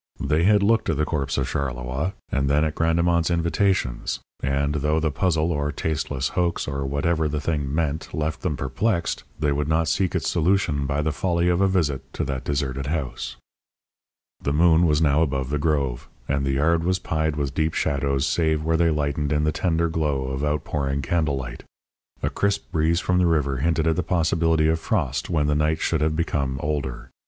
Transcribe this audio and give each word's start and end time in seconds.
They 0.19 0.45
had 0.45 0.63
looked 0.63 0.89
at 0.89 0.97
the 0.97 1.05
corpse 1.05 1.37
of 1.37 1.47
Charleroi 1.47 2.13
and 2.31 2.49
then 2.49 2.65
at 2.65 2.73
Grandemont's 2.73 3.29
invitations, 3.29 4.19
and, 4.41 4.73
though 4.73 4.99
the 4.99 5.11
puzzle 5.11 5.51
or 5.51 5.71
tasteless 5.71 6.29
hoax 6.29 6.67
or 6.67 6.83
whatever 6.87 7.27
the 7.27 7.39
thing 7.39 7.71
meant 7.71 8.11
left 8.11 8.41
them 8.41 8.57
perplexed, 8.57 9.23
they 9.37 9.51
would 9.51 9.67
not 9.67 9.87
seek 9.87 10.15
its 10.15 10.27
solution 10.27 10.87
by 10.87 11.03
the 11.03 11.11
folly 11.11 11.49
of 11.49 11.61
a 11.61 11.67
visit 11.67 12.01
to 12.13 12.23
that 12.25 12.43
deserted 12.43 12.87
house. 12.87 13.35
The 14.41 14.51
moon 14.53 14.87
was 14.87 15.03
now 15.03 15.21
above 15.21 15.51
the 15.51 15.59
grove, 15.59 16.09
and 16.27 16.47
the 16.47 16.53
yard 16.53 16.83
was 16.83 16.97
pied 16.97 17.35
with 17.35 17.53
deep 17.53 17.75
shadows 17.75 18.25
save 18.25 18.63
where 18.65 18.77
they 18.77 18.89
lightened 18.89 19.31
in 19.31 19.43
the 19.43 19.51
tender 19.51 19.87
glow 19.87 20.29
of 20.29 20.43
outpouring 20.43 21.03
candle 21.03 21.37
light. 21.37 21.63
A 22.23 22.31
crisp 22.31 22.71
breeze 22.71 22.99
from 22.99 23.19
the 23.19 23.27
river 23.27 23.57
hinted 23.57 23.85
at 23.85 23.95
the 23.95 24.01
possibility 24.01 24.67
of 24.67 24.79
frost 24.79 25.29
when 25.29 25.45
the 25.45 25.53
night 25.53 25.79
should 25.79 26.01
have 26.01 26.15
become 26.15 26.57
older. 26.63 27.11